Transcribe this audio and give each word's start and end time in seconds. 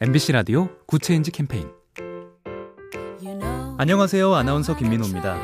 MBC 0.00 0.32
라디오 0.32 0.68
Good 0.86 1.04
Change 1.04 1.30
캠페인 1.30 1.70
안녕하세요. 3.78 4.34
아나운서 4.34 4.76
김민호입니다. 4.76 5.38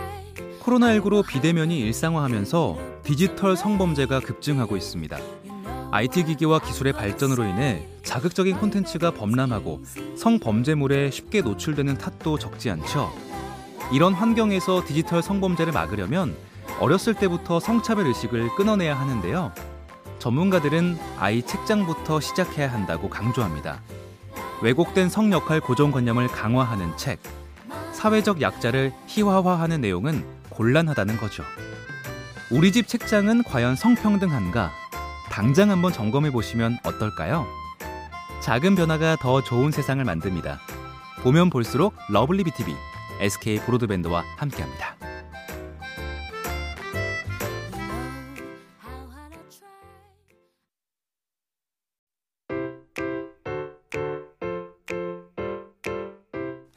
코로나19로 0.60 1.24
비대면이 1.24 1.78
일상화하면서 1.78 2.78
디지털 3.04 3.56
성범죄가 3.56 4.18
급증하고 4.18 4.76
있습니다. 4.76 5.18
IT 5.92 6.24
기기와 6.24 6.58
기술의 6.58 6.94
발전으로 6.94 7.44
인해 7.44 7.86
자극적인 8.02 8.58
콘텐츠가 8.58 9.12
범람하고 9.12 9.82
성범죄물에 10.16 11.12
쉽게 11.12 11.42
노출되는 11.42 11.96
탓도 11.98 12.36
적지 12.36 12.70
않죠. 12.70 13.12
이런 13.92 14.14
환경에서 14.14 14.84
디지털 14.84 15.22
성범죄를 15.22 15.72
막으려면 15.72 16.36
어렸을 16.80 17.14
때부터 17.14 17.60
성차별 17.60 18.06
의식을 18.08 18.56
끊어내야 18.56 18.98
하는데요. 18.98 19.52
전문가들은 20.18 20.98
아이 21.18 21.40
책장부터 21.42 22.18
시작해야 22.18 22.72
한다고 22.72 23.08
강조합니다. 23.08 23.80
왜곡된 24.62 25.08
성 25.08 25.32
역할 25.32 25.60
고정관념을 25.60 26.28
강화하는 26.28 26.96
책, 26.96 27.20
사회적 27.92 28.40
약자를 28.40 28.92
희화화하는 29.06 29.80
내용은 29.80 30.24
곤란하다는 30.50 31.16
거죠. 31.16 31.44
우리 32.50 32.72
집 32.72 32.86
책장은 32.86 33.44
과연 33.44 33.76
성평등한가? 33.76 34.70
당장 35.30 35.70
한번 35.70 35.92
점검해 35.92 36.30
보시면 36.30 36.78
어떨까요? 36.84 37.46
작은 38.42 38.74
변화가 38.74 39.16
더 39.16 39.42
좋은 39.42 39.70
세상을 39.70 40.04
만듭니다. 40.04 40.58
보면 41.22 41.50
볼수록 41.50 41.94
러블리 42.08 42.44
비티비 42.44 42.74
SK 43.20 43.60
브로드밴드와 43.60 44.24
함께합니다. 44.36 44.99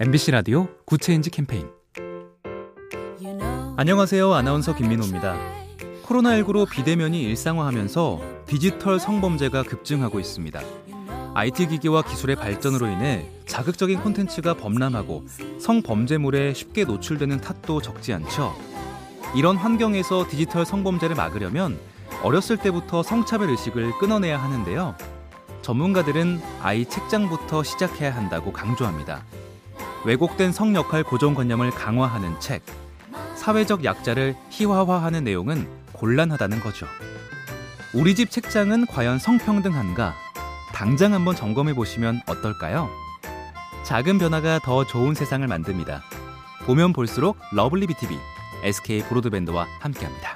MBC 0.05 0.31
라디오 0.31 0.67
Good 0.85 1.03
Change 1.03 1.29
캠페인 1.29 1.69
안녕하세요. 3.77 4.33
아나운서 4.33 4.75
김민호입니다. 4.75 5.37
코로나19로 6.03 6.69
비대면이 6.69 7.23
일상화하면서 7.23 8.21
디지털 8.45 8.99
성범죄가 8.99 9.63
급증하고 9.63 10.19
있습니다. 10.19 10.59
IT 11.35 11.67
기기와 11.67 12.01
기술의 12.01 12.35
발전으로 12.35 12.87
인해 12.87 13.29
자극적인 13.45 14.01
콘텐츠가 14.01 14.55
범람하고 14.55 15.23
성범죄물에 15.61 16.53
쉽게 16.53 16.83
노출되는 16.83 17.39
탓도 17.39 17.81
적지 17.81 18.11
않죠. 18.11 18.53
이런 19.37 19.55
환경에서 19.55 20.27
디지털 20.29 20.65
성범죄를 20.65 21.15
막으려면 21.15 21.79
어렸을 22.23 22.57
때부터 22.57 23.03
성차별 23.03 23.49
의식을 23.51 23.99
끊어내야 23.99 24.37
하는데요. 24.37 24.97
전문가들은 25.61 26.41
아이 26.61 26.83
책장부터 26.83 27.63
시작해야 27.63 28.13
한다고 28.13 28.51
강조합니다. 28.51 29.23
왜곡된 30.05 30.51
성 30.51 30.75
역할 30.75 31.03
고정관념을 31.03 31.71
강화하는 31.71 32.39
책, 32.39 32.63
사회적 33.35 33.83
약자를 33.85 34.35
희화화하는 34.49 35.23
내용은 35.23 35.67
곤란하다는 35.93 36.59
거죠. 36.59 36.85
우리 37.93 38.15
집 38.15 38.29
책장은 38.29 38.87
과연 38.87 39.19
성평등한가? 39.19 40.13
당장 40.73 41.13
한번 41.13 41.35
점검해 41.35 41.73
보시면 41.73 42.21
어떨까요? 42.27 42.89
작은 43.83 44.17
변화가 44.17 44.59
더 44.59 44.85
좋은 44.85 45.13
세상을 45.13 45.47
만듭니다. 45.47 46.01
보면 46.65 46.93
볼수록 46.93 47.37
러블리 47.51 47.87
비티비 47.87 48.17
SK 48.63 49.03
브로드밴드와 49.03 49.67
함께합니다. 49.79 50.32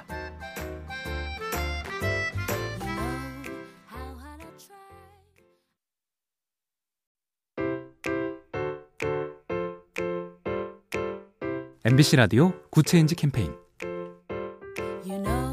MBC 11.90 12.16
라디오 12.16 12.52
Good 12.70 12.88
Change 12.88 13.14
캠페인 13.14 13.50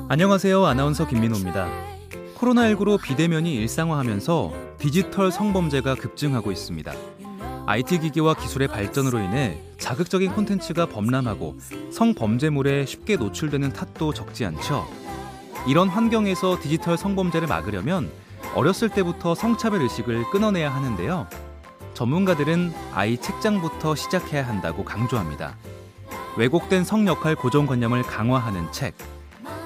안녕하세요. 0.10 0.66
아나운서 0.66 1.08
김민호입니다. 1.08 1.70
코로나19로 2.36 3.02
비대면이 3.02 3.56
일상화하면서 3.56 4.54
디지털 4.78 5.32
성범죄가 5.32 5.96
급증하고 5.96 6.52
있습니다. 6.52 6.94
IT 7.68 8.00
기기와 8.00 8.34
기술의 8.34 8.68
발전으로 8.68 9.20
인해 9.20 9.62
자극적인 9.78 10.34
콘텐츠가 10.34 10.88
범람하고 10.88 11.56
성범죄물에 11.94 12.86
쉽게 12.86 13.16
노출되는 13.16 13.72
탓도 13.72 14.14
적지 14.14 14.44
않죠. 14.44 14.86
이런 15.70 15.88
환경에서 15.88 16.60
디지털 16.62 16.98
성범죄를 16.98 17.48
막으려면 17.48 18.12
어렸을 18.56 18.90
때부터 18.90 19.36
성차별 19.36 19.82
의식을 19.84 20.32
끊어내야 20.32 20.70
하는데요. 20.76 21.30
전문가들은 21.94 22.74
아이 22.94 23.16
책장부터 23.16 23.96
시작해야 23.96 24.46
한다고 24.46 24.84
강조합니다. 24.84 25.56
왜곡된 26.38 26.84
성 26.84 27.08
역할 27.08 27.36
고정관념을 27.36 28.04
강화하는 28.04 28.72
책, 28.72 28.96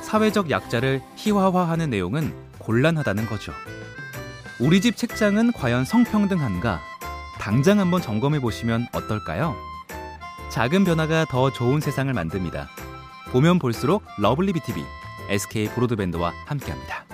사회적 0.01 0.49
약자를 0.51 1.01
희화화하는 1.15 1.89
내용은 1.89 2.33
곤란하다는 2.59 3.25
거죠. 3.25 3.53
우리 4.59 4.81
집 4.81 4.95
책장은 4.95 5.53
과연 5.53 5.85
성평등한가? 5.85 6.79
당장 7.39 7.79
한번 7.79 8.01
점검해 8.01 8.39
보시면 8.39 8.87
어떨까요? 8.93 9.55
작은 10.51 10.83
변화가 10.83 11.25
더 11.25 11.51
좋은 11.51 11.79
세상을 11.79 12.13
만듭니다. 12.13 12.69
보면 13.31 13.59
볼수록 13.59 14.03
러블리 14.17 14.53
비티비 14.53 14.83
SK 15.29 15.69
브로드밴드와 15.69 16.33
함께합니다. 16.45 17.08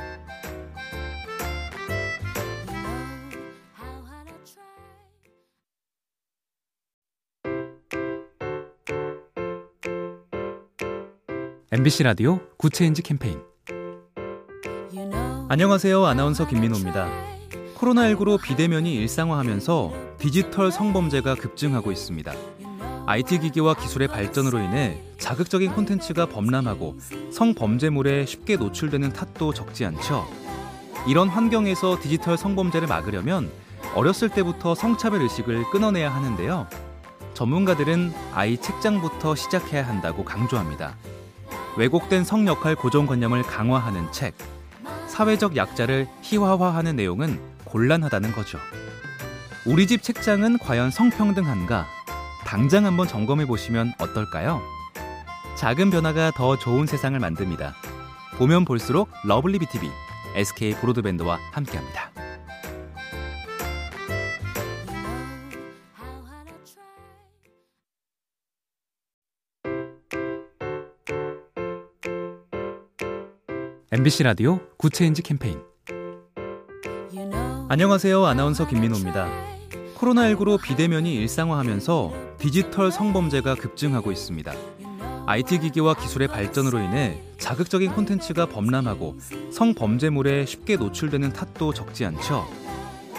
MBC 11.72 12.04
라디오 12.04 12.40
Good 12.58 12.75
Change 12.75 13.02
캠페인 13.02 13.42
안녕하세요. 15.50 16.06
아나운서 16.06 16.48
김민호입니다. 16.48 17.10
코로나19로 17.76 18.40
비대면이 18.40 18.94
일상화하면서 18.94 19.94
디지털 20.20 20.72
성범죄가 20.72 21.34
급증하고 21.34 21.92
있습니다. 21.92 22.34
IT 23.08 23.40
기기와 23.40 23.74
기술의 23.74 24.10
발전으로 24.10 24.60
인해 24.60 25.02
자극적인 25.18 25.74
콘텐츠가 25.74 26.28
범람하고 26.28 26.98
성범죄물에 27.32 28.28
쉽게 28.28 28.58
노출되는 28.58 29.12
탓도 29.14 29.52
적지 29.52 29.86
않죠. 29.86 30.28
이런 31.08 31.30
환경에서 31.30 32.00
디지털 32.00 32.38
성범죄를 32.38 32.88
막으려면 32.88 33.52
어렸을 33.96 34.30
때부터 34.30 34.76
성차별 34.76 35.22
의식을 35.24 35.72
끊어내야 35.72 36.14
하는데요. 36.14 36.68
전문가들은 37.34 38.14
아이 38.34 38.56
책장부터 38.58 39.34
시작해야 39.34 39.88
한다고 39.88 40.24
강조합니다. 40.24 40.96
왜곡된 41.78 42.24
성 42.24 42.48
역할 42.48 42.76
고정관념을 42.76 43.44
강화하는 43.44 44.12
책, 44.12 44.36
사회적 45.08 45.56
약자를 45.56 46.08
희화화하는 46.22 46.96
내용은 46.96 47.40
곤란하다는 47.66 48.32
거죠. 48.32 48.60
우리 49.66 49.88
집 49.88 50.02
책장은 50.02 50.60
과연 50.60 50.92
성평등한가? 50.92 51.86
당장 52.46 52.86
한번 52.86 53.08
점검해 53.08 53.46
보시면 53.46 53.94
어떨까요? 54.00 54.62
작은 55.58 55.90
변화가 55.90 56.32
더 56.32 56.58
좋은 56.58 56.86
세상을 56.86 57.20
만듭니다. 57.20 57.74
보면 58.38 58.66
볼수록 58.66 59.10
러블리 59.24 59.60
비티비 59.60 59.90
SK 60.36 60.76
브로드밴드와 60.76 61.40
함께합니다. 61.52 62.05
MBC 73.92 74.24
라디오 74.24 74.60
Good 74.78 74.95
Change 74.95 75.22
캠페인 75.22 75.62
안녕하세요. 77.70 78.26
아나운서 78.26 78.68
김민호입니다. 78.68 79.30
코로나19로 79.96 80.60
비대면이 80.60 81.14
일상화하면서 81.14 82.14
디지털 82.40 82.92
성범죄가 82.92 83.54
급증하고 83.54 84.12
있습니다. 84.12 84.54
IT 85.28 85.60
기기와 85.60 85.94
기술의 85.94 86.30
발전으로 86.30 86.80
인해 86.80 87.22
자극적인 87.38 87.94
콘텐츠가 87.94 88.48
범람하고 88.48 89.18
성범죄물에 89.52 90.48
쉽게 90.48 90.78
노출되는 90.78 91.34
탓도 91.34 91.72
적지 91.72 92.06
않죠. 92.06 92.48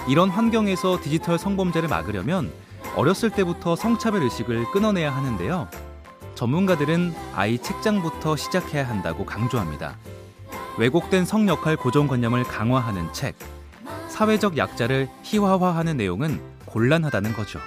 이런 0.08 0.30
환경에서 0.30 1.00
디지털 1.00 1.38
성범죄를 1.38 1.88
막으려면 1.88 2.52
어렸을 2.96 3.30
때부터 3.30 3.76
성차별 3.76 4.22
의식을 4.24 4.72
끊어내야 4.72 5.14
하는데요. 5.14 5.68
전문가들은 6.34 7.14
아이 7.34 7.56
책장부터 7.58 8.34
시작해야 8.34 8.88
한다고 8.88 9.24
강조합니다. 9.24 9.96
왜곡된 10.78 11.24
성 11.24 11.48
역할 11.48 11.76
고정관념을 11.76 12.44
강화하는 12.44 13.12
책, 13.12 13.36
사회적 14.08 14.56
약자를 14.56 15.08
희화화하는 15.22 15.96
내용은 15.96 16.40
곤란하다는 16.66 17.32
거죠. 17.32 17.60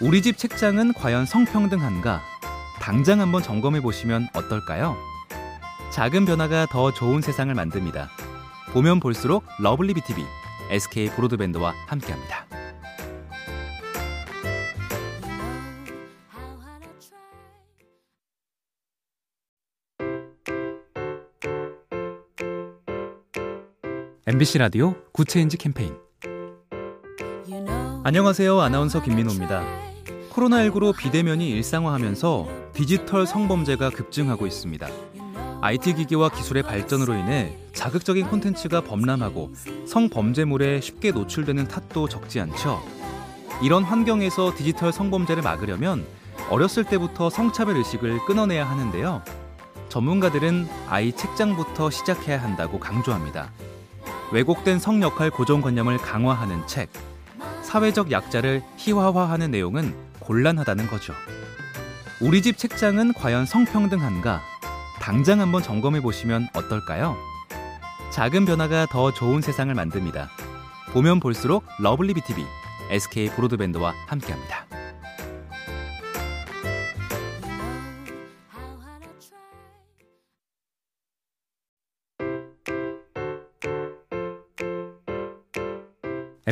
우리 0.00 0.22
집 0.22 0.36
책장은 0.36 0.94
과연 0.94 1.26
성평등한가? 1.26 2.20
당장 2.80 3.20
한번 3.20 3.42
점검해 3.42 3.80
보시면 3.80 4.28
어떨까요? 4.34 4.96
작은 5.92 6.24
변화가 6.24 6.66
더 6.66 6.92
좋은 6.92 7.20
세상을 7.20 7.54
만듭니다. 7.54 8.08
보면 8.72 9.00
볼수록 9.00 9.44
러블리 9.58 9.94
비티비 9.94 10.24
SK 10.70 11.10
브로드밴드와 11.10 11.74
함께합니다. 11.86 12.49
MBC 24.26 24.58
라디오 24.58 24.94
Good 25.12 25.30
Change 25.30 25.56
캠페인 25.56 25.96
안녕하세요. 28.04 28.60
아나운서 28.60 29.02
김민호입니다. 29.02 29.64
코로나19로 30.30 30.94
비대면이 30.94 31.48
일상화하면서 31.48 32.48
디지털 32.74 33.26
성범죄가 33.26 33.88
급증하고 33.88 34.46
있습니다. 34.46 34.88
IT 35.62 35.94
기기와 35.94 36.28
기술의 36.28 36.64
발전으로 36.64 37.14
인해 37.14 37.56
자극적인 37.72 38.28
콘텐츠가 38.28 38.82
범람하고 38.82 39.52
성범죄물에 39.86 40.82
쉽게 40.82 41.12
노출되는 41.12 41.68
탓도 41.68 42.06
적지 42.06 42.40
않죠. 42.40 42.82
이런 43.62 43.84
환경에서 43.84 44.54
디지털 44.54 44.92
성범죄를 44.92 45.42
막으려면 45.42 46.06
어렸을 46.50 46.84
때부터 46.84 47.30
성차별 47.30 47.76
의식을 47.78 48.26
끊어내야 48.26 48.68
하는데요. 48.68 49.22
전문가들은 49.88 50.68
아이 50.88 51.10
책장부터 51.12 51.88
시작해야 51.88 52.42
한다고 52.42 52.78
강조합니다. 52.78 53.50
왜곡된 54.32 54.78
성 54.78 55.02
역할 55.02 55.30
고정관념을 55.30 55.98
강화하는 55.98 56.66
책, 56.66 56.90
사회적 57.62 58.10
약자를 58.12 58.62
희화화하는 58.76 59.50
내용은 59.50 59.94
곤란하다는 60.20 60.86
거죠. 60.86 61.14
우리 62.20 62.42
집 62.42 62.56
책장은 62.56 63.14
과연 63.14 63.46
성평등한가? 63.46 64.40
당장 65.00 65.40
한번 65.40 65.62
점검해 65.62 66.00
보시면 66.00 66.48
어떨까요? 66.54 67.16
작은 68.12 68.44
변화가 68.44 68.86
더 68.86 69.12
좋은 69.12 69.40
세상을 69.40 69.74
만듭니다. 69.74 70.28
보면 70.92 71.20
볼수록 71.20 71.64
lovely 71.78 72.14
B 72.14 72.24
tv 72.24 72.44
SK 72.90 73.30
브로드밴드와 73.30 73.94
함께합니다. 74.06 74.59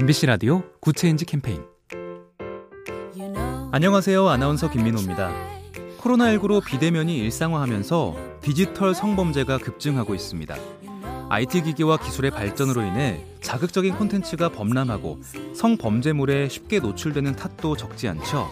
MBC 0.00 0.26
라디오 0.26 0.62
Good 0.80 0.98
Change 0.98 1.24
캠페인 1.24 1.64
안녕하세요. 3.72 4.28
아나운서 4.28 4.70
김민호입니다. 4.70 5.32
코로나19로 5.98 6.64
비대면이 6.64 7.18
일상화하면서 7.18 8.16
디지털 8.40 8.94
성범죄가 8.94 9.58
급증하고 9.58 10.14
있습니다. 10.14 10.54
IT 11.30 11.62
기기와 11.62 11.96
기술의 11.96 12.30
발전으로 12.30 12.82
인해 12.82 13.24
자극적인 13.40 13.96
콘텐츠가 13.96 14.50
범람하고 14.50 15.18
성범죄물에 15.56 16.48
쉽게 16.48 16.78
노출되는 16.78 17.34
탓도 17.34 17.76
적지 17.76 18.06
않죠. 18.06 18.48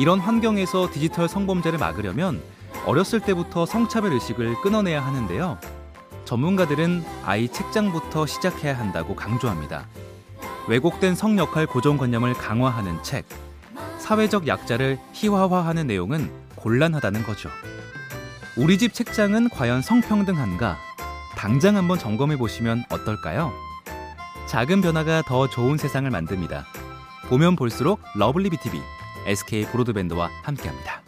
이런 0.00 0.18
환경에서 0.18 0.90
디지털 0.90 1.28
성범죄를 1.28 1.78
막으려면 1.78 2.42
어렸을 2.86 3.20
때부터 3.20 3.66
성차별 3.66 4.12
의식을 4.14 4.62
끊어내야 4.62 5.00
하는데요. 5.06 5.60
전문가들은 6.24 7.04
아이 7.24 7.46
책장부터 7.46 8.26
시작해야 8.26 8.76
한다고 8.76 9.14
강조합니다. 9.14 9.86
왜곡된 10.68 11.14
성 11.14 11.38
역할 11.38 11.66
고정관념을 11.66 12.34
강화하는 12.34 13.02
책, 13.02 13.26
사회적 13.98 14.46
약자를 14.48 14.98
희화화하는 15.12 15.86
내용은 15.86 16.30
곤란하다는 16.56 17.22
거죠. 17.22 17.50
우리 18.56 18.78
집 18.78 18.92
책장은 18.92 19.50
과연 19.50 19.82
성평등한가? 19.82 20.76
당장 21.36 21.76
한번 21.76 21.98
점검해 21.98 22.36
보시면 22.36 22.84
어떨까요? 22.90 23.52
작은 24.48 24.80
변화가 24.80 25.22
더 25.22 25.48
좋은 25.48 25.76
세상을 25.76 26.10
만듭니다. 26.10 26.64
보면 27.28 27.56
볼수록 27.56 28.00
lovely 28.14 28.50
B 28.50 28.60
tv 28.60 28.80
SK 29.26 29.66
브로드밴드와 29.66 30.30
함께합니다. 30.42 31.05